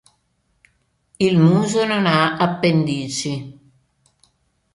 Il 1.27 1.37
muso 1.37 1.85
non 1.85 2.07
ha 2.07 2.37
appendici. 2.37 3.33